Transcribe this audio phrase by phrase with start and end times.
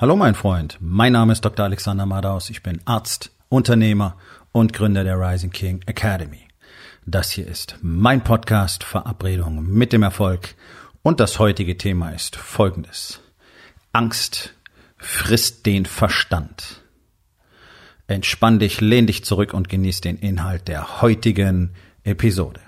[0.00, 1.64] Hallo mein Freund, mein Name ist Dr.
[1.64, 4.16] Alexander Madaus, ich bin Arzt, Unternehmer
[4.52, 6.46] und Gründer der Rising King Academy.
[7.04, 10.54] Das hier ist mein Podcast Verabredung mit dem Erfolg
[11.02, 13.18] und das heutige Thema ist folgendes.
[13.92, 14.54] Angst
[14.98, 16.80] frisst den Verstand.
[18.06, 21.74] Entspann dich, lehn dich zurück und genieß den Inhalt der heutigen
[22.04, 22.60] Episode.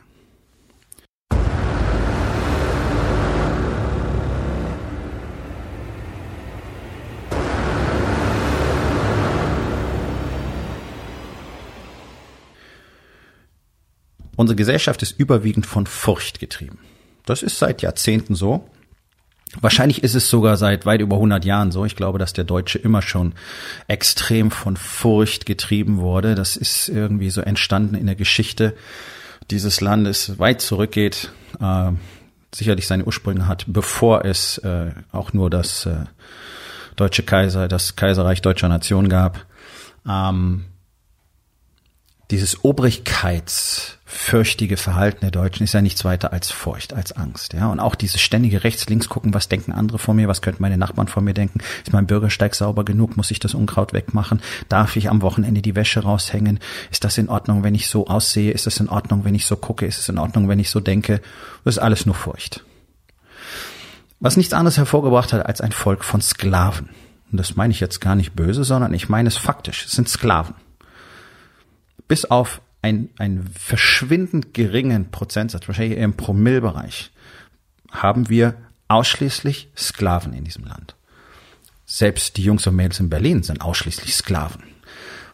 [14.41, 16.79] Unsere Gesellschaft ist überwiegend von Furcht getrieben.
[17.27, 18.71] Das ist seit Jahrzehnten so.
[19.61, 21.85] Wahrscheinlich ist es sogar seit weit über 100 Jahren so.
[21.85, 23.35] Ich glaube, dass der Deutsche immer schon
[23.87, 26.37] extrem von Furcht getrieben wurde.
[26.37, 28.75] Das ist irgendwie so entstanden in der Geschichte
[29.51, 31.93] dieses Landes, weit zurückgeht, äh,
[32.55, 36.07] sicherlich seine Ursprünge hat, bevor es äh, auch nur das äh,
[36.97, 39.45] deutsche Kaiser, das Kaiserreich deutscher Nation gab.
[40.09, 40.65] Ähm,
[42.31, 47.69] dieses obrigkeitsfürchtige Verhalten der Deutschen ist ja nichts weiter als Furcht, als Angst, ja.
[47.69, 50.79] Und auch dieses ständige rechts, links gucken, was denken andere von mir, was könnten meine
[50.79, 51.59] Nachbarn von mir denken?
[51.85, 53.17] Ist mein Bürgersteig sauber genug?
[53.17, 54.41] Muss ich das Unkraut wegmachen?
[54.69, 56.61] Darf ich am Wochenende die Wäsche raushängen?
[56.93, 58.53] Ist das in Ordnung, wenn ich so aussehe?
[58.53, 59.87] Ist das in Ordnung, wenn ich so gucke?
[59.87, 61.21] Ist es in Ordnung, wenn ich so denke?
[61.65, 62.63] Das ist alles nur Furcht.
[64.21, 66.91] Was nichts anderes hervorgebracht hat als ein Volk von Sklaven.
[67.33, 69.87] Und das meine ich jetzt gar nicht böse, sondern ich meine es faktisch.
[69.87, 70.55] Es sind Sklaven
[72.11, 77.13] bis auf ein, ein verschwindend geringen Prozentsatz, wahrscheinlich eher im Promillbereich,
[77.93, 78.57] haben wir
[78.89, 80.97] ausschließlich Sklaven in diesem Land.
[81.87, 84.65] Selbst die Jungs und Mädels in Berlin sind ausschließlich Sklaven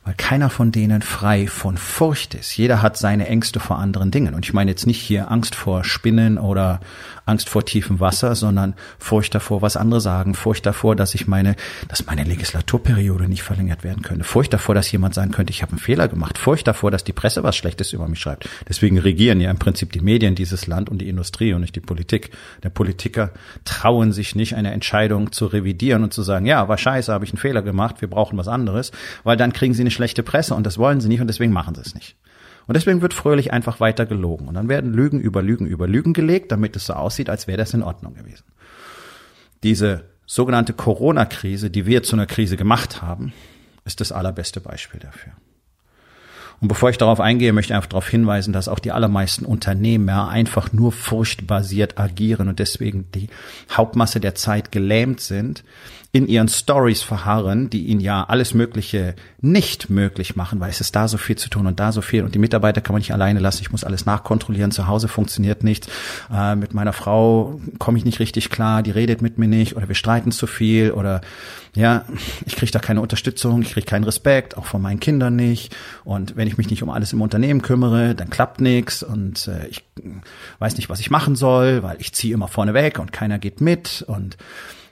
[0.06, 2.56] weil keiner von denen frei von Furcht ist.
[2.56, 4.34] Jeder hat seine Ängste vor anderen Dingen.
[4.34, 6.78] Und ich meine jetzt nicht hier Angst vor Spinnen oder
[7.26, 11.56] Angst vor tiefem Wasser, sondern Furcht davor, was andere sagen, Furcht davor, dass ich meine,
[11.88, 15.72] dass meine Legislaturperiode nicht verlängert werden könnte, Furcht davor, dass jemand sagen könnte, ich habe
[15.72, 18.48] einen Fehler gemacht, Furcht davor, dass die Presse was Schlechtes über mich schreibt.
[18.68, 21.80] Deswegen regieren ja im Prinzip die Medien dieses Land und die Industrie und nicht die
[21.80, 22.30] Politik.
[22.62, 23.32] Der Politiker
[23.64, 27.32] trauen sich nicht, eine Entscheidung zu revidieren und zu sagen, ja, war scheiße, habe ich
[27.32, 28.92] einen Fehler gemacht, wir brauchen was anderes,
[29.24, 31.74] weil dann kriegen sie eine schlechte Presse und das wollen sie nicht und deswegen machen
[31.74, 32.16] sie es nicht.
[32.66, 34.48] Und deswegen wird fröhlich einfach weiter gelogen.
[34.48, 37.58] Und dann werden Lügen über Lügen über Lügen gelegt, damit es so aussieht, als wäre
[37.58, 38.44] das in Ordnung gewesen.
[39.62, 43.32] Diese sogenannte Corona-Krise, die wir zu einer Krise gemacht haben,
[43.84, 45.32] ist das allerbeste Beispiel dafür.
[46.60, 50.08] Und bevor ich darauf eingehe, möchte ich einfach darauf hinweisen, dass auch die allermeisten Unternehmen
[50.08, 53.28] ja einfach nur furchtbasiert agieren und deswegen die
[53.70, 55.64] Hauptmasse der Zeit gelähmt sind,
[56.16, 60.96] in ihren Stories verharren, die ihnen ja alles Mögliche nicht möglich machen, weil es ist
[60.96, 63.12] da so viel zu tun und da so viel und die Mitarbeiter kann man nicht
[63.12, 63.60] alleine lassen.
[63.60, 64.70] Ich muss alles nachkontrollieren.
[64.70, 65.88] Zu Hause funktioniert nichts.
[66.32, 68.82] Äh, mit meiner Frau komme ich nicht richtig klar.
[68.82, 71.20] Die redet mit mir nicht oder wir streiten zu viel oder
[71.74, 72.06] ja,
[72.46, 75.76] ich kriege da keine Unterstützung, ich kriege keinen Respekt, auch von meinen Kindern nicht.
[76.02, 79.66] Und wenn ich mich nicht um alles im Unternehmen kümmere, dann klappt nichts und äh,
[79.66, 79.84] ich
[80.60, 83.60] weiß nicht, was ich machen soll, weil ich ziehe immer vorne weg und keiner geht
[83.60, 84.38] mit und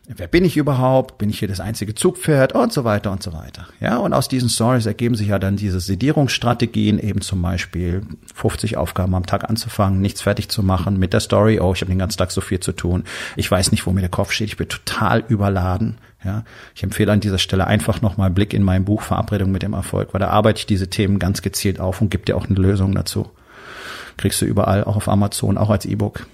[0.07, 1.19] wer bin ich überhaupt?
[1.19, 2.55] Bin ich hier das einzige Zugpferd?
[2.55, 3.67] Und so weiter und so weiter.
[3.81, 8.03] Ja, und aus diesen Stories ergeben sich ja dann diese Sedierungsstrategien, eben zum Beispiel
[8.35, 11.91] 50 Aufgaben am Tag anzufangen, nichts fertig zu machen mit der Story, oh, ich habe
[11.91, 13.05] den ganzen Tag so viel zu tun,
[13.37, 15.99] ich weiß nicht, wo mir der Kopf steht, ich bin total überladen.
[16.25, 16.43] Ja,
[16.75, 19.75] ich empfehle an dieser Stelle einfach nochmal einen Blick in mein Buch Verabredung mit dem
[19.75, 22.55] Erfolg, weil da arbeite ich diese Themen ganz gezielt auf und gebe dir auch eine
[22.55, 23.29] Lösung dazu.
[24.17, 26.27] Kriegst du überall, auch auf Amazon, auch als E-Book.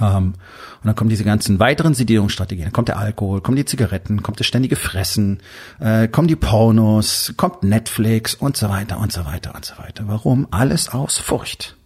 [0.00, 0.34] Ähm,
[0.82, 2.66] und dann kommen diese ganzen weiteren Sedierungsstrategien.
[2.66, 5.40] Dann kommt der Alkohol, kommen die Zigaretten, kommt das ständige Fressen,
[5.80, 10.04] äh, kommen die Pornos, kommt Netflix und so weiter und so weiter und so weiter.
[10.06, 10.48] Warum?
[10.50, 11.76] Alles aus Furcht.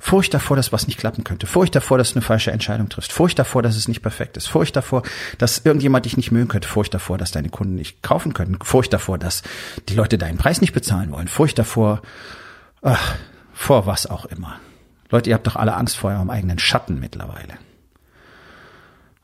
[0.00, 1.46] Furcht davor, dass was nicht klappen könnte.
[1.48, 3.12] Furcht davor, dass du eine falsche Entscheidung triffst.
[3.12, 4.46] Furcht davor, dass es nicht perfekt ist.
[4.46, 5.02] Furcht davor,
[5.38, 6.68] dass irgendjemand dich nicht mögen könnte.
[6.68, 8.64] Furcht davor, dass deine Kunden nicht kaufen könnten.
[8.64, 9.42] Furcht davor, dass
[9.88, 11.26] die Leute deinen Preis nicht bezahlen wollen.
[11.26, 12.00] Furcht davor,
[12.80, 13.16] ach,
[13.52, 14.60] vor was auch immer.
[15.10, 17.54] Leute, ihr habt doch alle Angst vor eurem eigenen Schatten mittlerweile.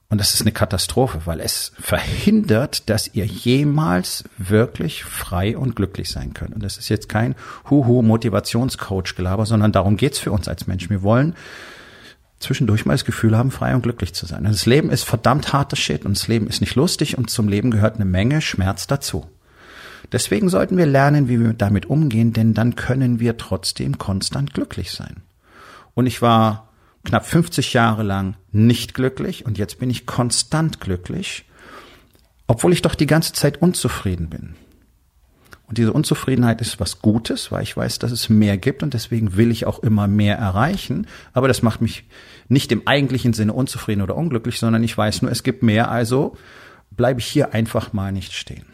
[0.08, 6.10] Und das ist eine Katastrophe, weil es verhindert, dass ihr jemals wirklich frei und glücklich
[6.10, 6.54] sein könnt.
[6.54, 7.34] Und das ist jetzt kein
[7.68, 10.90] Huhu-Motivationscoach-Gelaber, sondern darum geht's für uns als Menschen.
[10.90, 11.34] Wir wollen
[12.38, 14.44] zwischendurch mal das Gefühl haben, frei und glücklich zu sein.
[14.46, 17.48] Und das Leben ist verdammt hartes Shit und das Leben ist nicht lustig und zum
[17.48, 19.26] Leben gehört eine Menge Schmerz dazu.
[20.12, 24.92] Deswegen sollten wir lernen, wie wir damit umgehen, denn dann können wir trotzdem konstant glücklich
[24.92, 25.22] sein.
[25.94, 26.68] Und ich war
[27.04, 31.44] knapp 50 Jahre lang nicht glücklich und jetzt bin ich konstant glücklich,
[32.46, 34.56] obwohl ich doch die ganze Zeit unzufrieden bin.
[35.66, 39.36] Und diese Unzufriedenheit ist was Gutes, weil ich weiß, dass es mehr gibt und deswegen
[39.36, 41.06] will ich auch immer mehr erreichen.
[41.32, 42.04] Aber das macht mich
[42.48, 46.36] nicht im eigentlichen Sinne unzufrieden oder unglücklich, sondern ich weiß nur, es gibt mehr, also
[46.90, 48.66] bleibe ich hier einfach mal nicht stehen.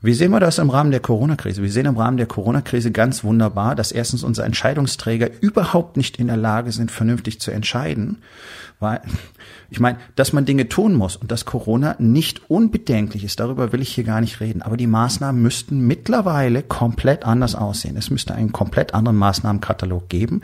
[0.00, 1.60] Wie sehen wir das im Rahmen der Corona-Krise?
[1.60, 6.28] Wir sehen im Rahmen der Corona-Krise ganz wunderbar, dass erstens unsere Entscheidungsträger überhaupt nicht in
[6.28, 8.18] der Lage sind, vernünftig zu entscheiden,
[8.78, 9.00] weil
[9.70, 13.82] ich meine, dass man Dinge tun muss und dass Corona nicht unbedenklich ist, darüber will
[13.82, 14.62] ich hier gar nicht reden.
[14.62, 17.96] Aber die Maßnahmen müssten mittlerweile komplett anders aussehen.
[17.96, 20.42] Es müsste einen komplett anderen Maßnahmenkatalog geben,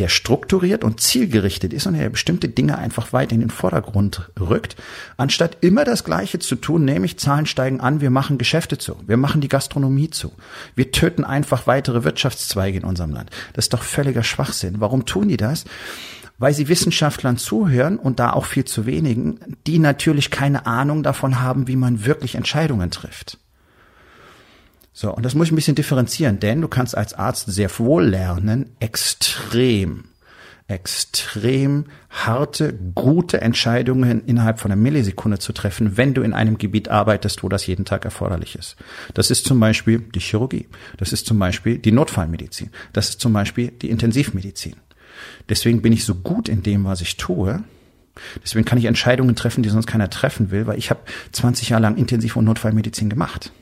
[0.00, 4.76] der strukturiert und zielgerichtet ist und der bestimmte Dinge einfach weit in den Vordergrund rückt,
[5.16, 9.16] anstatt immer das Gleiche zu tun, nämlich Zahlen steigen an, wir machen Geschäfte zu, wir
[9.16, 10.32] machen die Gastronomie zu,
[10.74, 13.30] wir töten einfach weitere Wirtschaftszweige in unserem Land.
[13.54, 14.76] Das ist doch völliger Schwachsinn.
[14.80, 15.64] Warum tun die das?
[16.38, 21.40] weil sie Wissenschaftlern zuhören und da auch viel zu wenigen, die natürlich keine Ahnung davon
[21.40, 23.38] haben, wie man wirklich Entscheidungen trifft.
[24.92, 28.04] So, und das muss ich ein bisschen differenzieren, denn du kannst als Arzt sehr wohl
[28.04, 30.04] lernen, extrem,
[30.68, 36.88] extrem harte, gute Entscheidungen innerhalb von einer Millisekunde zu treffen, wenn du in einem Gebiet
[36.88, 38.76] arbeitest, wo das jeden Tag erforderlich ist.
[39.14, 40.66] Das ist zum Beispiel die Chirurgie.
[40.96, 42.70] Das ist zum Beispiel die Notfallmedizin.
[42.92, 44.74] Das ist zum Beispiel die Intensivmedizin.
[45.48, 47.62] Deswegen bin ich so gut in dem, was ich tue.
[48.42, 51.00] Deswegen kann ich Entscheidungen treffen, die sonst keiner treffen will, weil ich habe
[51.32, 53.52] 20 Jahre lang Intensiv- und Notfallmedizin gemacht.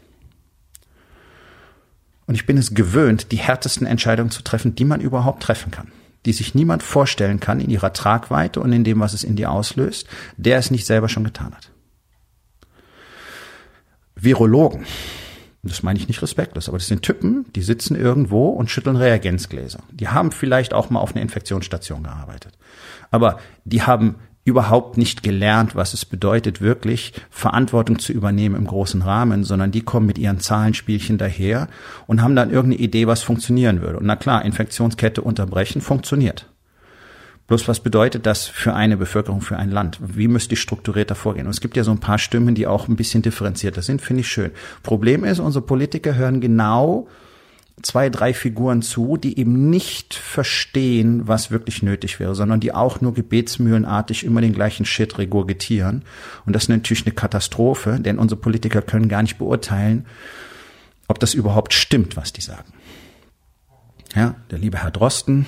[2.27, 5.89] Und ich bin es gewöhnt, die härtesten Entscheidungen zu treffen, die man überhaupt treffen kann.
[6.27, 9.51] Die sich niemand vorstellen kann in ihrer Tragweite und in dem, was es in dir
[9.51, 10.07] auslöst,
[10.37, 11.71] der es nicht selber schon getan hat.
[14.15, 14.87] Virologen
[15.65, 19.81] das meine ich nicht respektlos, aber das sind Typen, die sitzen irgendwo und schütteln Reagenzgläser.
[19.91, 22.59] Die haben vielleicht auch mal auf einer Infektionsstation gearbeitet.
[23.11, 29.03] Aber die haben überhaupt nicht gelernt, was es bedeutet, wirklich Verantwortung zu übernehmen im großen
[29.03, 31.69] Rahmen, sondern die kommen mit ihren Zahlenspielchen daher
[32.07, 33.99] und haben dann irgendeine Idee, was funktionieren würde.
[33.99, 36.51] Und na klar, Infektionskette unterbrechen funktioniert.
[37.47, 39.99] Bloß was bedeutet das für eine Bevölkerung, für ein Land?
[40.01, 41.47] Wie müsste ich strukturierter vorgehen?
[41.47, 44.21] Und es gibt ja so ein paar Stimmen, die auch ein bisschen differenzierter sind, finde
[44.21, 44.51] ich schön.
[44.83, 47.07] Problem ist, unsere Politiker hören genau
[47.83, 53.01] zwei, drei Figuren zu, die eben nicht verstehen, was wirklich nötig wäre, sondern die auch
[53.01, 56.05] nur gebetsmühlenartig immer den gleichen Shit regurgitieren.
[56.47, 60.07] Und das ist natürlich eine Katastrophe, denn unsere Politiker können gar nicht beurteilen,
[61.09, 62.73] ob das überhaupt stimmt, was die sagen.
[64.15, 65.47] Ja, der liebe Herr Drosten,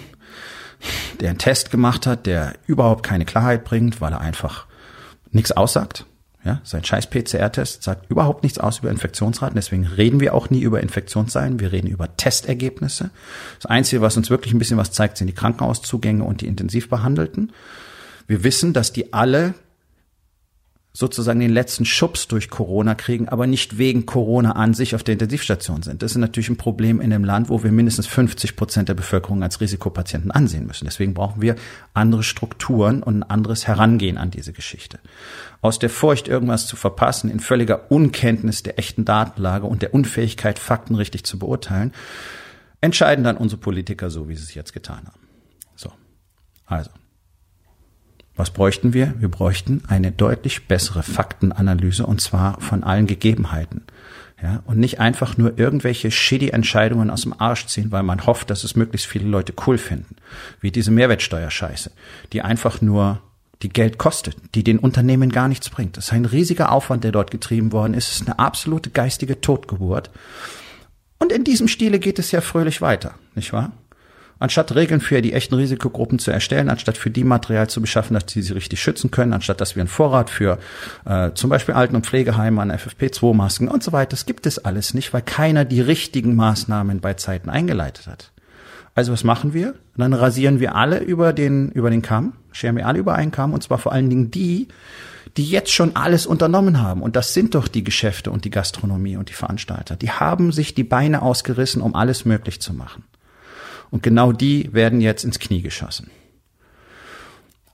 [1.21, 4.67] der einen Test gemacht hat, der überhaupt keine Klarheit bringt, weil er einfach
[5.31, 6.05] nichts aussagt.
[6.47, 9.57] Ja, sein scheiß PCR-Test sagt überhaupt nichts aus über Infektionsraten.
[9.57, 11.59] Deswegen reden wir auch nie über Infektionszahlen.
[11.59, 13.11] Wir reden über Testergebnisse.
[13.57, 17.51] Das Einzige, was uns wirklich ein bisschen was zeigt, sind die Krankenhauszugänge und die Intensivbehandelten.
[18.29, 19.55] Wir wissen, dass die alle
[20.97, 25.13] sozusagen den letzten Schubs durch Corona kriegen, aber nicht wegen Corona an sich auf der
[25.13, 26.03] Intensivstation sind.
[26.03, 29.43] Das ist natürlich ein Problem in einem Land, wo wir mindestens 50 Prozent der Bevölkerung
[29.43, 30.87] als Risikopatienten ansehen müssen.
[30.87, 31.57] Deswegen brauchen wir
[31.93, 34.99] andere Strukturen und ein anderes Herangehen an diese Geschichte.
[35.61, 40.59] Aus der Furcht, irgendwas zu verpassen, in völliger Unkenntnis der echten Datenlage und der Unfähigkeit,
[40.59, 41.93] Fakten richtig zu beurteilen,
[42.81, 45.29] entscheiden dann unsere Politiker so, wie sie es jetzt getan haben.
[45.75, 45.93] So.
[46.65, 46.91] Also,
[48.37, 49.15] was bräuchten wir?
[49.19, 53.83] Wir bräuchten eine deutlich bessere Faktenanalyse und zwar von allen Gegebenheiten.
[54.43, 58.51] Ja, und nicht einfach nur irgendwelche shitty Entscheidungen aus dem Arsch ziehen, weil man hofft,
[58.51, 60.17] dass es möglichst viele Leute cool finden.
[60.61, 61.91] Wie diese Mehrwertsteuerscheiße,
[62.35, 63.23] die einfach nur
[63.63, 65.97] die Geld kostet, die den Unternehmen gar nichts bringt.
[65.97, 68.09] Das ist ein riesiger Aufwand, der dort getrieben worden ist.
[68.09, 70.11] Es ist eine absolute geistige Totgeburt.
[71.19, 73.73] Und in diesem Stile geht es ja fröhlich weiter, nicht wahr?
[74.39, 78.25] Anstatt Regeln für die echten Risikogruppen zu erstellen, anstatt für die Material zu beschaffen, dass
[78.29, 80.59] sie sie richtig schützen können, anstatt dass wir einen Vorrat für
[81.05, 84.95] äh, zum Beispiel Alten- und Pflegeheime an FFP2-Masken und so weiter, das gibt es alles
[84.95, 88.33] nicht, weil keiner die richtigen Maßnahmen bei Zeiten eingeleitet hat.
[88.95, 89.75] Also was machen wir?
[89.97, 93.53] dann rasieren wir alle über den, über den Kamm, scheren wir alle über einen Kamm,
[93.53, 94.69] und zwar vor allen Dingen die,
[95.37, 97.03] die jetzt schon alles unternommen haben.
[97.03, 99.97] Und das sind doch die Geschäfte und die Gastronomie und die Veranstalter.
[99.97, 103.05] Die haben sich die Beine ausgerissen, um alles möglich zu machen.
[103.91, 106.11] Und genau die werden jetzt ins Knie geschossen.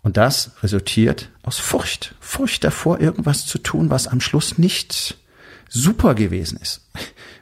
[0.02, 2.14] Und das resultiert aus Furcht.
[2.20, 5.16] Furcht davor, irgendwas zu tun, was am Schluss nicht
[5.68, 6.88] super gewesen ist.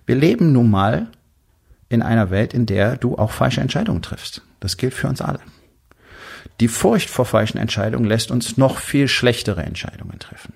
[0.06, 1.08] Wir leben nun mal
[1.88, 4.42] in einer Welt, in der du auch falsche Entscheidungen triffst.
[4.60, 5.40] Das gilt für uns alle.
[6.60, 10.52] Die Furcht vor falschen Entscheidungen lässt uns noch viel schlechtere Entscheidungen treffen.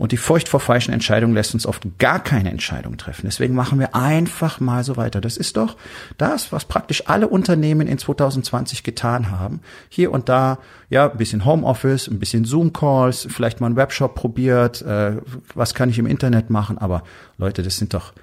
[0.00, 3.26] Und die Furcht vor falschen Entscheidungen lässt uns oft gar keine Entscheidung treffen.
[3.26, 5.20] Deswegen machen wir einfach mal so weiter.
[5.20, 5.76] Das ist doch
[6.16, 9.60] das, was praktisch alle Unternehmen in 2020 getan haben.
[9.90, 14.80] Hier und da, ja, ein bisschen Homeoffice, ein bisschen Zoom-Calls, vielleicht mal einen Webshop probiert,
[14.80, 15.18] äh,
[15.54, 16.78] was kann ich im Internet machen.
[16.78, 17.02] Aber
[17.36, 18.14] Leute, das sind doch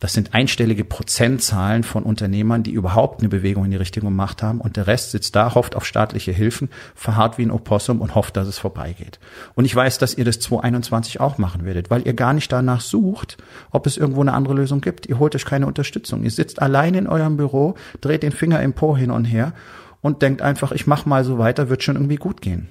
[0.00, 4.58] Das sind einstellige Prozentzahlen von Unternehmern, die überhaupt eine Bewegung in die Richtung gemacht haben.
[4.58, 8.38] Und der Rest sitzt da, hofft auf staatliche Hilfen, verharrt wie ein Opossum und hofft,
[8.38, 9.20] dass es vorbeigeht.
[9.54, 12.80] Und ich weiß, dass ihr das 2021 auch machen werdet, weil ihr gar nicht danach
[12.80, 13.36] sucht,
[13.70, 15.04] ob es irgendwo eine andere Lösung gibt.
[15.04, 16.22] Ihr holt euch keine Unterstützung.
[16.24, 19.52] Ihr sitzt allein in eurem Büro, dreht den Finger im Po hin und her
[20.00, 22.68] und denkt einfach, ich mach mal so weiter, wird schon irgendwie gut gehen.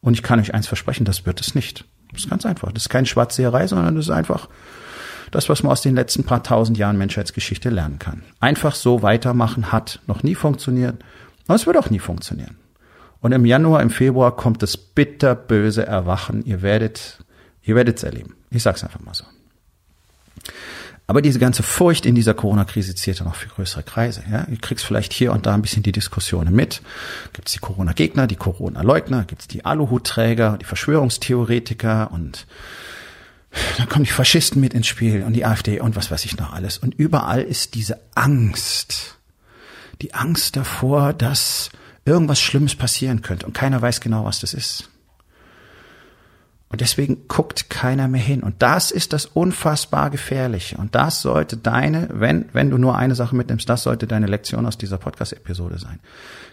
[0.00, 1.86] Und ich kann euch eins versprechen, das wird es nicht.
[2.12, 2.70] Das ist ganz einfach.
[2.70, 4.48] Das ist keine Schwarzseherei, sondern das ist einfach
[5.30, 8.22] das, was man aus den letzten paar tausend Jahren Menschheitsgeschichte lernen kann.
[8.40, 10.96] Einfach so weitermachen hat noch nie funktioniert
[11.46, 12.56] und es wird auch nie funktionieren.
[13.20, 16.44] Und im Januar, im Februar kommt das bitterböse Erwachen.
[16.44, 17.18] Ihr werdet,
[17.62, 18.36] ihr werdet es erleben.
[18.50, 19.24] Ich sag's einfach mal so.
[21.10, 24.22] Aber diese ganze Furcht in dieser Corona-Krise zieht ja noch viel größere Kreise.
[24.30, 24.42] Ja?
[24.42, 26.82] Du kriegst vielleicht hier und da ein bisschen die Diskussionen mit.
[27.32, 32.46] Gibt es die Corona-Gegner, die Corona-Leugner, gibt es die Aluhutträger, die Verschwörungstheoretiker und
[33.76, 36.52] dann kommen die Faschisten mit ins Spiel und die AfD und was weiß ich noch
[36.52, 36.78] alles.
[36.78, 39.16] Und überall ist diese Angst.
[40.02, 41.70] Die Angst davor, dass
[42.04, 44.88] irgendwas Schlimmes passieren könnte und keiner weiß genau, was das ist.
[46.70, 48.42] Und deswegen guckt keiner mehr hin.
[48.42, 50.76] Und das ist das unfassbar gefährliche.
[50.76, 54.66] Und das sollte deine, wenn, wenn du nur eine Sache mitnimmst, das sollte deine Lektion
[54.66, 55.98] aus dieser Podcast-Episode sein.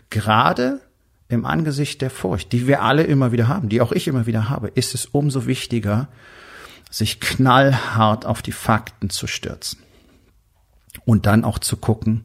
[0.09, 0.79] Gerade
[1.27, 4.49] im Angesicht der Furcht, die wir alle immer wieder haben, die auch ich immer wieder
[4.49, 6.07] habe, ist es umso wichtiger,
[6.95, 9.79] sich knallhart auf die Fakten zu stürzen.
[11.03, 12.23] Und dann auch zu gucken,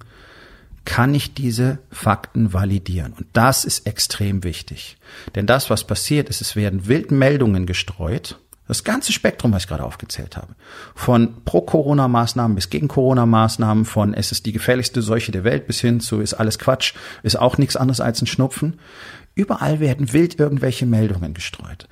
[0.84, 3.12] kann ich diese Fakten validieren?
[3.12, 4.96] Und das ist extrem wichtig.
[5.34, 8.38] Denn das, was passiert ist, es werden Wildmeldungen gestreut.
[8.68, 10.54] Das ganze Spektrum, was ich gerade aufgezählt habe.
[10.94, 15.98] Von Pro-Corona-Maßnahmen bis gegen Corona-Maßnahmen, von es ist die gefährlichste Seuche der Welt bis hin
[15.98, 18.78] zu ist alles Quatsch, ist auch nichts anderes als ein Schnupfen.
[19.34, 21.88] Überall werden wild irgendwelche Meldungen gestreut.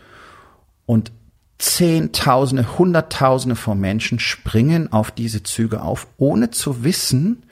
[0.87, 1.11] Und
[1.59, 7.43] Zehntausende, Hunderttausende von Menschen springen auf diese Züge auf, ohne zu wissen,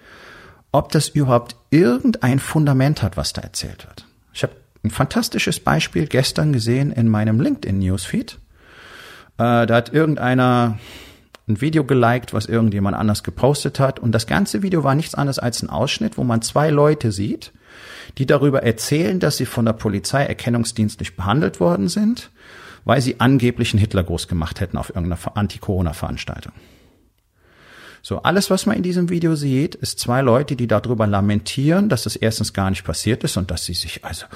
[0.70, 4.06] ob das überhaupt irgendein Fundament hat, was da erzählt wird.
[4.32, 8.38] Ich habe ein fantastisches Beispiel gestern gesehen in meinem LinkedIn-Newsfeed.
[9.38, 10.78] Äh, da hat irgendeiner
[11.48, 14.00] ein Video geliked, was irgendjemand anders gepostet hat.
[14.00, 17.52] Und das ganze Video war nichts anderes als ein Ausschnitt, wo man zwei Leute sieht,
[18.18, 22.30] die darüber erzählen, dass sie von der Polizei erkennungsdienstlich behandelt worden sind,
[22.86, 26.52] weil sie angeblich einen Hitler groß gemacht hätten auf irgendeiner Anti-Corona-Veranstaltung.
[28.00, 32.04] So, alles, was man in diesem Video sieht, ist zwei Leute, die darüber lamentieren, dass
[32.04, 34.26] das erstens gar nicht passiert ist und dass sie sich, also,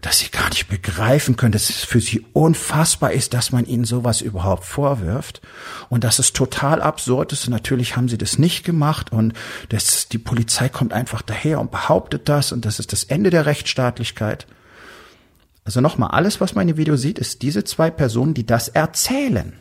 [0.00, 3.84] dass sie gar nicht begreifen können, dass es für sie unfassbar ist, dass man ihnen
[3.84, 5.40] sowas überhaupt vorwirft
[5.88, 7.48] und dass es total absurd ist.
[7.48, 9.32] Und natürlich haben sie das nicht gemacht und
[9.70, 13.46] das, die Polizei kommt einfach daher und behauptet das und das ist das Ende der
[13.46, 14.46] Rechtsstaatlichkeit.
[15.66, 18.68] Also nochmal, alles, was man in dem Video sieht, ist diese zwei Personen, die das
[18.68, 19.52] erzählen.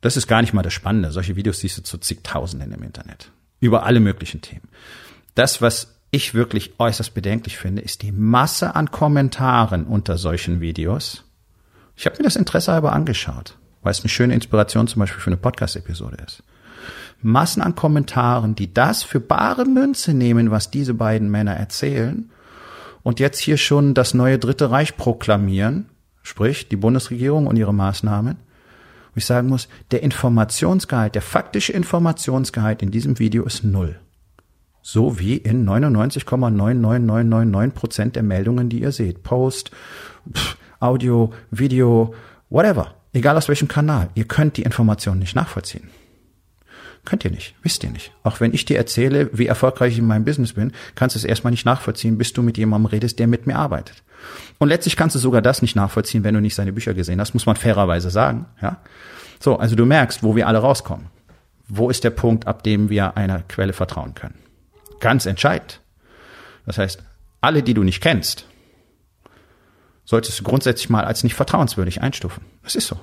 [0.00, 1.12] Das ist gar nicht mal das Spannende.
[1.12, 3.30] Solche Videos siehst du zu zigtausenden im Internet.
[3.60, 4.68] Über alle möglichen Themen.
[5.36, 11.22] Das, was ich wirklich äußerst bedenklich finde, ist die Masse an Kommentaren unter solchen Videos.
[11.94, 15.30] Ich habe mir das Interesse halber angeschaut, weil es eine schöne Inspiration zum Beispiel für
[15.30, 16.42] eine Podcast-Episode ist.
[17.22, 22.32] Massen an Kommentaren, die das für bare Münze nehmen, was diese beiden Männer erzählen,
[23.04, 25.86] und jetzt hier schon das neue Dritte Reich proklamieren,
[26.22, 32.82] sprich die Bundesregierung und ihre Maßnahmen, wo ich sagen muss, der Informationsgehalt, der faktische Informationsgehalt
[32.82, 34.00] in diesem Video ist null.
[34.82, 39.22] So wie in 99,99999 Prozent der Meldungen, die ihr seht.
[39.22, 39.70] Post,
[40.32, 42.14] Pff, Audio, Video,
[42.50, 42.94] whatever.
[43.12, 44.08] Egal aus welchem Kanal.
[44.14, 45.88] Ihr könnt die Informationen nicht nachvollziehen.
[47.04, 48.12] Könnt ihr nicht, wisst ihr nicht.
[48.22, 51.24] Auch wenn ich dir erzähle, wie erfolgreich ich in meinem Business bin, kannst du es
[51.24, 54.02] erstmal nicht nachvollziehen, bis du mit jemandem redest, der mit mir arbeitet.
[54.58, 57.34] Und letztlich kannst du sogar das nicht nachvollziehen, wenn du nicht seine Bücher gesehen hast,
[57.34, 58.80] muss man fairerweise sagen, ja.
[59.38, 61.08] So, also du merkst, wo wir alle rauskommen.
[61.68, 64.38] Wo ist der Punkt, ab dem wir einer Quelle vertrauen können?
[65.00, 65.80] Ganz entscheidend.
[66.64, 67.02] Das heißt,
[67.42, 68.46] alle, die du nicht kennst,
[70.04, 72.44] solltest du grundsätzlich mal als nicht vertrauenswürdig einstufen.
[72.62, 72.98] Das ist so.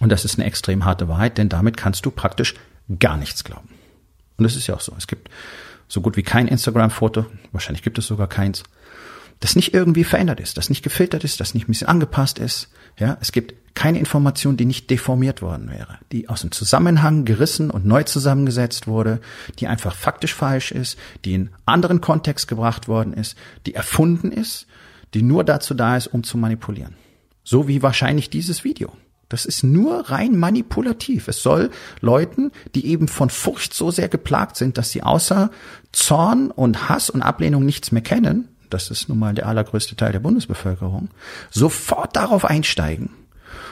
[0.00, 2.54] Und das ist eine extrem harte Wahrheit, denn damit kannst du praktisch
[2.98, 3.68] gar nichts glauben.
[4.36, 4.92] Und das ist ja auch so.
[4.96, 5.30] Es gibt
[5.86, 8.62] so gut wie kein Instagram-Foto, wahrscheinlich gibt es sogar keins,
[9.40, 12.68] das nicht irgendwie verändert ist, das nicht gefiltert ist, das nicht ein bisschen angepasst ist.
[12.98, 17.70] Ja, es gibt keine Information, die nicht deformiert worden wäre, die aus dem Zusammenhang gerissen
[17.70, 19.20] und neu zusammengesetzt wurde,
[19.58, 24.66] die einfach faktisch falsch ist, die in anderen Kontext gebracht worden ist, die erfunden ist,
[25.14, 26.94] die nur dazu da ist, um zu manipulieren.
[27.42, 28.92] So wie wahrscheinlich dieses Video.
[29.30, 31.28] Das ist nur rein manipulativ.
[31.28, 31.70] Es soll
[32.00, 35.50] Leuten, die eben von Furcht so sehr geplagt sind, dass sie außer
[35.92, 40.12] Zorn und Hass und Ablehnung nichts mehr kennen, das ist nun mal der allergrößte Teil
[40.12, 41.08] der Bundesbevölkerung,
[41.50, 43.10] sofort darauf einsteigen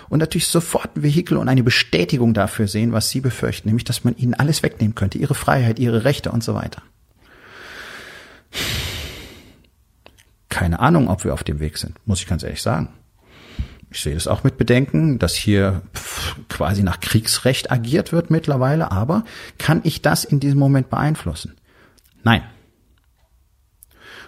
[0.08, 4.04] und natürlich sofort ein Vehikel und eine Bestätigung dafür sehen, was sie befürchten, nämlich dass
[4.04, 6.82] man ihnen alles wegnehmen könnte, ihre Freiheit, ihre Rechte und so weiter.
[10.48, 12.88] Keine Ahnung, ob wir auf dem Weg sind, muss ich ganz ehrlich sagen.
[13.90, 15.82] Ich sehe das auch mit Bedenken, dass hier
[16.48, 19.24] quasi nach Kriegsrecht agiert wird mittlerweile, aber
[19.56, 21.54] kann ich das in diesem Moment beeinflussen?
[22.22, 22.42] Nein.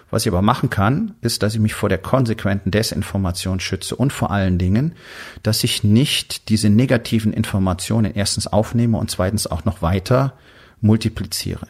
[0.09, 4.11] Was ich aber machen kann, ist, dass ich mich vor der konsequenten Desinformation schütze und
[4.11, 4.93] vor allen Dingen,
[5.41, 10.33] dass ich nicht diese negativen Informationen erstens aufnehme und zweitens auch noch weiter
[10.81, 11.67] multipliziere,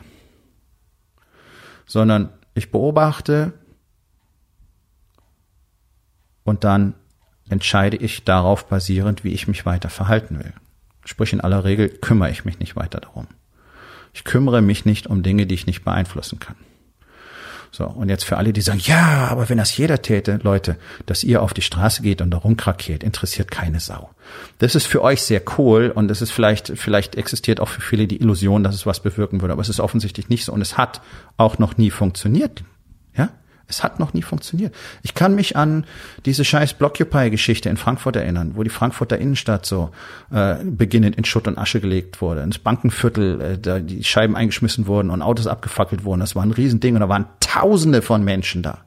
[1.85, 3.53] sondern ich beobachte
[6.43, 6.95] und dann
[7.51, 10.53] entscheide ich darauf basierend, wie ich mich weiter verhalten will.
[11.05, 13.27] Sprich, in aller Regel kümmere ich mich nicht weiter darum.
[14.13, 16.55] Ich kümmere mich nicht um Dinge, die ich nicht beeinflussen kann.
[17.73, 21.23] So, und jetzt für alle, die sagen, ja, aber wenn das jeder täte, Leute, dass
[21.23, 24.09] ihr auf die Straße geht und da rumkrakeelt, interessiert keine Sau.
[24.57, 28.07] Das ist für euch sehr cool und es ist vielleicht, vielleicht existiert auch für viele
[28.07, 30.77] die Illusion, dass es was bewirken würde, aber es ist offensichtlich nicht so und es
[30.77, 31.01] hat
[31.37, 32.61] auch noch nie funktioniert.
[33.15, 33.29] Ja?
[33.71, 34.75] Es hat noch nie funktioniert.
[35.01, 35.85] Ich kann mich an
[36.25, 39.91] diese scheiß Blockupy-Geschichte in Frankfurt erinnern, wo die Frankfurter Innenstadt so
[40.31, 42.41] äh, beginnend in Schutt und Asche gelegt wurde.
[42.41, 46.19] Ins Bankenviertel, äh, da die Scheiben eingeschmissen wurden und Autos abgefackelt wurden.
[46.19, 48.79] Das war ein Riesending und da waren Tausende von Menschen da.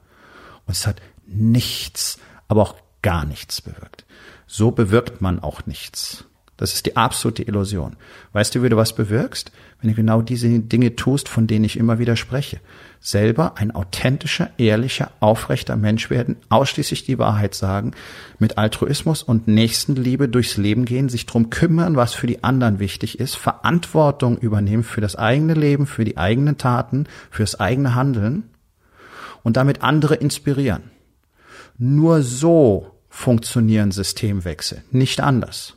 [0.65, 4.05] Und es hat nichts, aber auch gar nichts bewirkt.
[4.47, 6.25] So bewirkt man auch nichts.
[6.57, 7.97] Das ist die absolute Illusion.
[8.31, 9.51] Weißt du, wie du was bewirkst?
[9.81, 12.61] Wenn du genau diese Dinge tust, von denen ich immer wieder spreche.
[13.01, 17.91] Selber ein authentischer, ehrlicher, aufrechter Mensch werden, ausschließlich die Wahrheit sagen,
[18.39, 23.19] mit Altruismus und Nächstenliebe durchs Leben gehen, sich drum kümmern, was für die anderen wichtig
[23.19, 28.49] ist, Verantwortung übernehmen für das eigene Leben, für die eigenen Taten, fürs eigene Handeln
[29.43, 30.83] und damit andere inspirieren.
[31.77, 35.74] Nur so funktionieren Systemwechsel, nicht anders.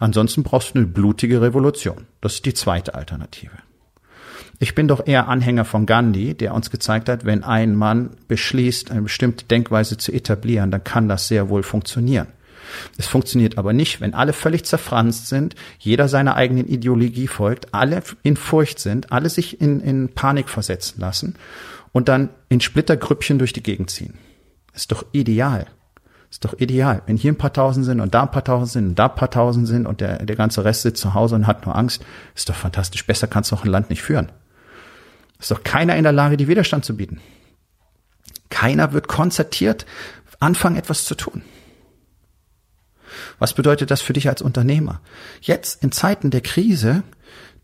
[0.00, 2.06] Ansonsten brauchst du eine blutige Revolution.
[2.22, 3.52] Das ist die zweite Alternative.
[4.58, 8.90] Ich bin doch eher Anhänger von Gandhi, der uns gezeigt hat, wenn ein Mann beschließt,
[8.90, 12.28] eine bestimmte Denkweise zu etablieren, dann kann das sehr wohl funktionieren.
[12.96, 18.02] Es funktioniert aber nicht, wenn alle völlig zerfranst sind, jeder seiner eigenen Ideologie folgt, alle
[18.22, 21.34] in Furcht sind, alle sich in, in Panik versetzen lassen
[21.92, 24.14] und dann in Splittergrüppchen durch die Gegend ziehen.
[24.74, 25.66] ist doch ideal.
[26.30, 27.02] Ist doch ideal.
[27.06, 29.14] Wenn hier ein paar Tausend sind und da ein paar Tausend sind und da ein
[29.16, 32.04] paar Tausend sind und der, der ganze Rest sitzt zu Hause und hat nur Angst,
[32.36, 33.04] ist doch fantastisch.
[33.04, 34.30] Besser kannst du auch ein Land nicht führen.
[35.40, 37.20] Ist doch keiner in der Lage, die Widerstand zu bieten.
[38.48, 39.86] Keiner wird konzertiert
[40.38, 41.42] anfangen, etwas zu tun.
[43.38, 45.00] Was bedeutet das für dich als Unternehmer?
[45.40, 47.02] Jetzt in Zeiten der Krise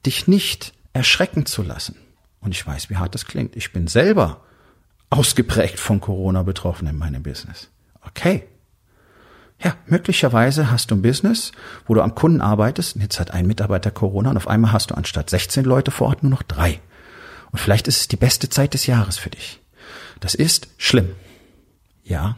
[0.05, 1.97] dich nicht erschrecken zu lassen.
[2.41, 3.55] Und ich weiß, wie hart das klingt.
[3.57, 4.43] Ich bin selber
[5.11, 7.71] ausgeprägt von Corona betroffen in meinem Business.
[8.03, 8.45] Okay,
[9.67, 11.51] ja, möglicherweise hast du ein Business,
[11.89, 14.93] wo du am Kunden arbeitest und jetzt hat ein Mitarbeiter Corona und auf einmal hast
[14.93, 16.79] du anstatt 16 Leute vor Ort nur noch drei.
[17.51, 19.61] Und vielleicht ist es die beste Zeit des Jahres für dich.
[20.21, 21.09] Das ist schlimm.
[22.05, 22.37] Ja.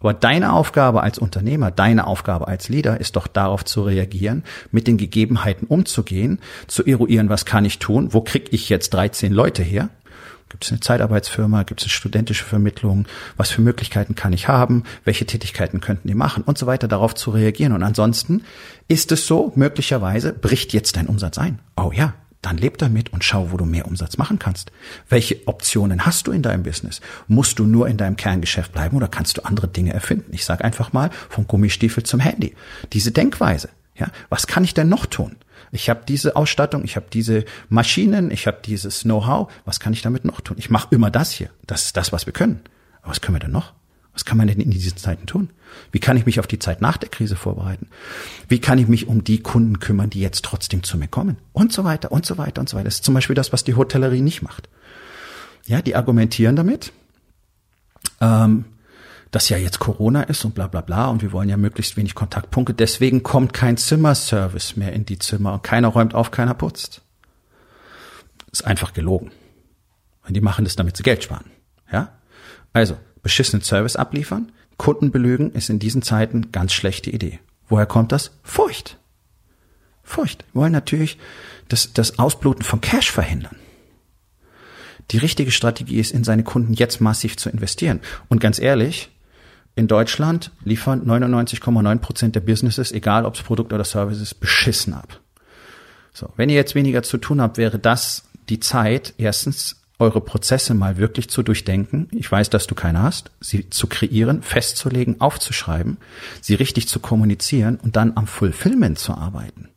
[0.00, 4.88] Aber deine Aufgabe als Unternehmer, deine Aufgabe als Leader ist doch darauf zu reagieren, mit
[4.88, 9.62] den Gegebenheiten umzugehen, zu eruieren, was kann ich tun, wo krieg ich jetzt 13 Leute
[9.62, 9.90] her
[10.52, 11.62] Gibt es eine Zeitarbeitsfirma?
[11.62, 13.06] Gibt es eine studentische Vermittlung?
[13.38, 14.84] Was für Möglichkeiten kann ich haben?
[15.02, 16.42] Welche Tätigkeiten könnten die machen?
[16.42, 17.72] Und so weiter, darauf zu reagieren.
[17.72, 18.44] Und ansonsten
[18.86, 21.60] ist es so, möglicherweise bricht jetzt dein Umsatz ein.
[21.74, 22.12] Oh ja,
[22.42, 24.72] dann leb damit und schau, wo du mehr Umsatz machen kannst.
[25.08, 27.00] Welche Optionen hast du in deinem Business?
[27.28, 30.34] Musst du nur in deinem Kerngeschäft bleiben oder kannst du andere Dinge erfinden?
[30.34, 32.54] Ich sage einfach mal vom Gummistiefel zum Handy.
[32.92, 33.70] Diese Denkweise.
[33.94, 35.36] Ja, was kann ich denn noch tun?
[35.70, 39.50] Ich habe diese Ausstattung, ich habe diese Maschinen, ich habe dieses Know-how.
[39.64, 40.56] Was kann ich damit noch tun?
[40.58, 41.50] Ich mache immer das hier.
[41.66, 42.60] Das ist das, was wir können.
[43.02, 43.72] Aber was können wir denn noch?
[44.12, 45.50] Was kann man denn in diesen Zeiten tun?
[45.90, 47.88] Wie kann ich mich auf die Zeit nach der Krise vorbereiten?
[48.48, 51.38] Wie kann ich mich um die Kunden kümmern, die jetzt trotzdem zu mir kommen?
[51.52, 52.84] Und so weiter und so weiter und so weiter.
[52.84, 54.68] Das ist zum Beispiel das, was die Hotellerie nicht macht.
[55.64, 56.92] Ja, die argumentieren damit,
[58.20, 58.66] ähm,
[59.32, 62.14] dass ja jetzt Corona ist und bla bla bla und wir wollen ja möglichst wenig
[62.14, 62.74] Kontaktpunkte.
[62.74, 67.00] Deswegen kommt kein Zimmerservice mehr in die Zimmer und keiner räumt auf, keiner putzt.
[68.52, 69.32] Ist einfach gelogen.
[70.28, 71.50] Und die machen das, damit sie Geld sparen.
[71.90, 72.12] Ja?
[72.74, 77.40] Also, beschissenen Service abliefern, Kunden belügen, ist in diesen Zeiten ganz schlechte Idee.
[77.68, 78.38] Woher kommt das?
[78.42, 78.98] Furcht.
[80.02, 80.44] Furcht.
[80.52, 81.18] Wir wollen natürlich
[81.68, 83.56] das, das Ausbluten von Cash verhindern.
[85.10, 88.00] Die richtige Strategie ist, in seine Kunden jetzt massiv zu investieren.
[88.28, 89.10] Und ganz ehrlich,
[89.74, 94.94] in Deutschland liefern 99,9 Prozent der Businesses, egal ob es Produkt oder Service ist, beschissen
[94.94, 95.20] ab.
[96.12, 100.74] So, wenn ihr jetzt weniger zu tun habt, wäre das die Zeit, erstens eure Prozesse
[100.74, 102.08] mal wirklich zu durchdenken.
[102.12, 103.30] Ich weiß, dass du keine hast.
[103.40, 105.96] Sie zu kreieren, festzulegen, aufzuschreiben,
[106.40, 109.68] sie richtig zu kommunizieren und dann am Fulfillment zu arbeiten.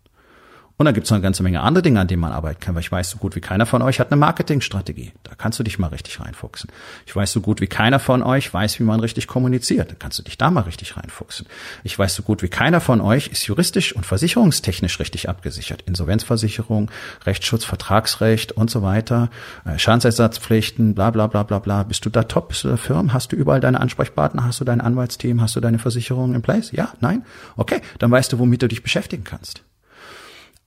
[0.78, 2.76] Und dann gibt es noch eine ganze Menge andere Dinge, an denen man arbeiten kann,
[2.76, 5.14] weil ich weiß so gut wie keiner von euch hat eine Marketingstrategie.
[5.24, 6.70] Da kannst du dich mal richtig reinfuchsen.
[7.06, 9.92] Ich weiß so gut wie keiner von euch weiß, wie man richtig kommuniziert.
[9.92, 11.48] Da kannst du dich da mal richtig reinfuchsen.
[11.84, 15.82] Ich weiß so gut wie keiner von euch ist juristisch und versicherungstechnisch richtig abgesichert.
[15.84, 16.92] Insolvenzversicherung,
[17.26, 19.30] Rechtsschutz, Vertragsrecht und so weiter,
[19.64, 21.84] äh, Schadensersatzpflichten, bla bla bla bla bla.
[21.84, 22.50] Bist du da top?
[22.50, 23.14] Bist du da firm?
[23.14, 24.44] Hast du überall deine Ansprechpartner?
[24.44, 25.42] Hast du dein Anwaltsteam?
[25.42, 26.74] Hast du deine Versicherung in place?
[26.74, 26.94] Ja?
[27.00, 27.24] Nein?
[27.56, 29.64] Okay, dann weißt du, womit du dich beschäftigen kannst.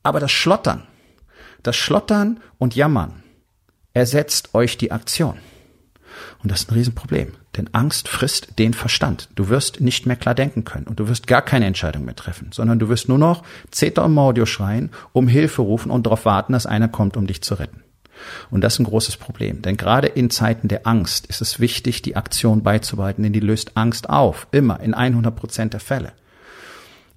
[0.03, 0.85] Aber das Schlottern,
[1.63, 3.23] das Schlottern und Jammern
[3.95, 5.39] ersetzt euch die Aktion.
[6.43, 9.29] Und das ist ein Riesenproblem, denn Angst frisst den Verstand.
[9.35, 12.51] Du wirst nicht mehr klar denken können und du wirst gar keine Entscheidung mehr treffen,
[12.53, 16.53] sondern du wirst nur noch Zeta und Mordio schreien, um Hilfe rufen und darauf warten,
[16.53, 17.83] dass einer kommt, um dich zu retten.
[18.51, 22.03] Und das ist ein großes Problem, denn gerade in Zeiten der Angst ist es wichtig,
[22.03, 26.13] die Aktion beizubehalten, denn die löst Angst auf, immer in 100 Prozent der Fälle.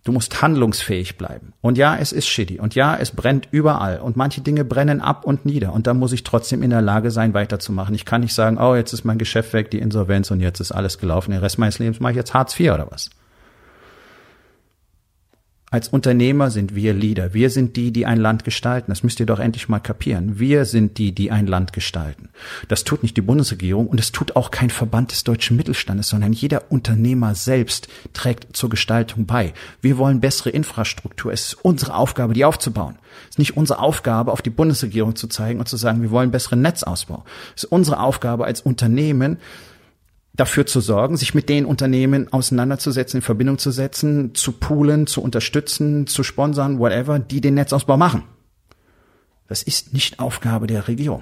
[0.03, 1.53] Du musst handlungsfähig bleiben.
[1.61, 2.59] Und ja, es ist shitty.
[2.59, 3.99] Und ja, es brennt überall.
[3.99, 5.73] Und manche Dinge brennen ab und nieder.
[5.73, 7.93] Und da muss ich trotzdem in der Lage sein, weiterzumachen.
[7.93, 10.71] Ich kann nicht sagen, oh, jetzt ist mein Geschäft weg, die Insolvenz und jetzt ist
[10.71, 11.31] alles gelaufen.
[11.31, 13.11] Den Rest meines Lebens mache ich jetzt Hartz IV oder was.
[15.73, 17.33] Als Unternehmer sind wir Leader.
[17.33, 18.91] Wir sind die, die ein Land gestalten.
[18.91, 20.37] Das müsst ihr doch endlich mal kapieren.
[20.37, 22.27] Wir sind die, die ein Land gestalten.
[22.67, 26.33] Das tut nicht die Bundesregierung und es tut auch kein Verband des deutschen Mittelstandes, sondern
[26.33, 29.53] jeder Unternehmer selbst trägt zur Gestaltung bei.
[29.81, 31.31] Wir wollen bessere Infrastruktur.
[31.31, 32.97] Es ist unsere Aufgabe, die aufzubauen.
[33.29, 36.31] Es ist nicht unsere Aufgabe, auf die Bundesregierung zu zeigen und zu sagen, wir wollen
[36.31, 37.23] besseren Netzausbau.
[37.55, 39.37] Es ist unsere Aufgabe als Unternehmen,
[40.41, 45.21] dafür zu sorgen, sich mit den Unternehmen auseinanderzusetzen, in Verbindung zu setzen, zu poolen, zu
[45.21, 48.23] unterstützen, zu sponsern, whatever, die den Netzausbau machen.
[49.47, 51.21] Das ist nicht Aufgabe der Regierung.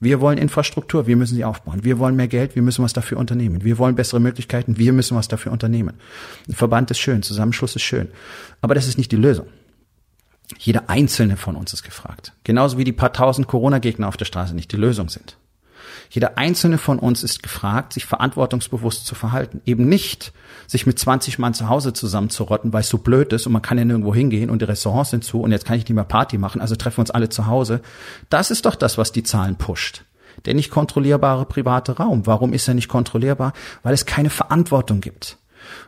[0.00, 1.84] Wir wollen Infrastruktur, wir müssen sie aufbauen.
[1.84, 3.62] Wir wollen mehr Geld, wir müssen was dafür unternehmen.
[3.64, 5.94] Wir wollen bessere Möglichkeiten, wir müssen was dafür unternehmen.
[6.48, 8.08] Ein Verband ist schön, Zusammenschluss ist schön.
[8.62, 9.46] Aber das ist nicht die Lösung.
[10.58, 12.32] Jeder einzelne von uns ist gefragt.
[12.44, 15.36] Genauso wie die paar tausend Corona-Gegner auf der Straße nicht die Lösung sind.
[16.10, 19.60] Jeder einzelne von uns ist gefragt, sich verantwortungsbewusst zu verhalten.
[19.64, 20.32] Eben nicht,
[20.66, 23.78] sich mit 20 Mann zu Hause zusammenzurotten, weil es so blöd ist und man kann
[23.78, 26.38] ja nirgendwo hingehen und die Restaurants sind zu und jetzt kann ich nicht mehr Party
[26.38, 27.80] machen, also treffen wir uns alle zu Hause.
[28.30, 30.04] Das ist doch das, was die Zahlen pusht.
[30.44, 32.26] Der nicht kontrollierbare private Raum.
[32.26, 33.52] Warum ist er nicht kontrollierbar?
[33.82, 35.36] Weil es keine Verantwortung gibt.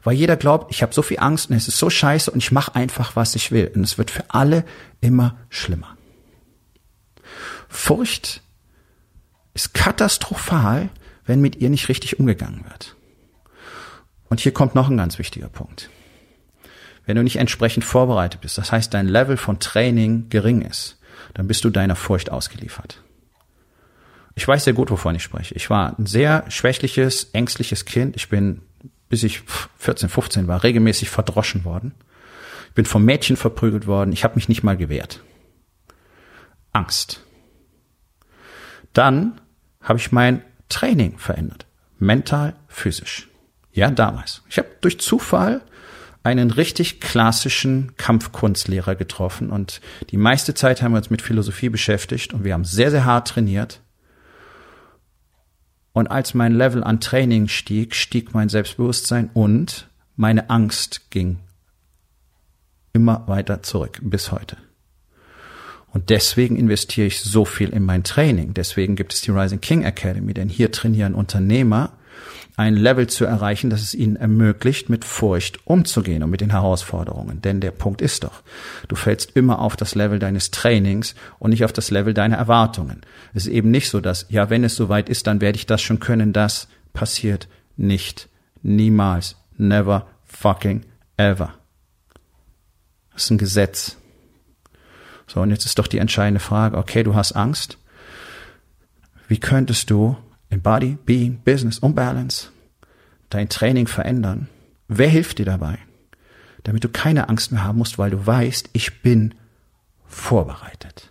[0.03, 2.53] Weil jeder glaubt, ich habe so viel Angst und es ist so scheiße und ich
[2.53, 3.71] mache einfach, was ich will.
[3.75, 4.65] Und es wird für alle
[5.01, 5.97] immer schlimmer.
[7.69, 8.43] Furcht
[9.55, 10.91] ist katastrophal,
[11.25, 12.97] wenn mit ihr nicht richtig umgegangen wird.
[14.29, 15.91] Und hier kommt noch ein ganz wichtiger Punkt.
[17.07, 20.99] Wenn du nicht entsprechend vorbereitet bist, das heißt dein Level von Training gering ist,
[21.35, 23.03] dann bist du deiner Furcht ausgeliefert.
[24.35, 25.55] Ich weiß sehr gut, wovon ich spreche.
[25.55, 28.17] Ich war ein sehr schwächliches, ängstliches Kind.
[28.17, 28.63] Ich bin,
[29.09, 29.43] bis ich
[29.79, 31.95] 14, 15 war, regelmäßig verdroschen worden.
[32.69, 34.13] Ich bin vom Mädchen verprügelt worden.
[34.13, 35.23] Ich habe mich nicht mal gewehrt.
[36.73, 37.21] Angst.
[38.93, 39.41] Dann
[39.85, 41.67] habe ich mein Training verändert.
[41.99, 43.29] Mental, physisch.
[43.73, 44.43] Ja, damals.
[44.49, 45.61] Ich habe durch Zufall
[46.23, 52.33] einen richtig klassischen Kampfkunstlehrer getroffen und die meiste Zeit haben wir uns mit Philosophie beschäftigt
[52.33, 53.81] und wir haben sehr, sehr hart trainiert.
[55.93, 61.39] Und als mein Level an Training stieg, stieg mein Selbstbewusstsein und meine Angst ging
[62.95, 64.57] immer weiter zurück bis heute.
[65.95, 68.53] Und deswegen investiere ich so viel in mein Training.
[68.53, 71.93] Deswegen gibt es die Rising King Academy, denn hier trainieren Unternehmer
[72.57, 77.43] ein Level zu erreichen, das es ihnen ermöglicht, mit Furcht umzugehen und mit den Herausforderungen.
[77.43, 78.43] Denn der Punkt ist doch,
[78.89, 83.03] du fällst immer auf das Level deines Trainings und nicht auf das Level deiner Erwartungen.
[83.33, 85.81] Es ist eben nicht so, dass, ja, wenn es soweit ist, dann werde ich das
[85.81, 86.33] schon können.
[86.33, 88.29] Das passiert nicht.
[88.63, 89.37] Niemals.
[89.57, 90.83] Never fucking
[91.17, 91.55] ever.
[93.13, 93.97] Das ist ein Gesetz.
[95.27, 97.79] So, und jetzt ist doch die entscheidende Frage, okay, du hast Angst.
[99.29, 100.17] Wie könntest du
[100.51, 102.49] in Body, Being, Business und Balance
[103.31, 104.49] dein Training verändern?
[104.89, 105.79] Wer hilft dir dabei?
[106.63, 109.35] Damit du keine Angst mehr haben musst, weil du weißt, ich bin
[110.07, 111.11] vorbereitet.